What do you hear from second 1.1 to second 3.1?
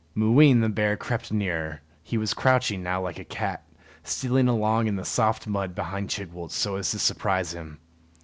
nearer; he was crouching now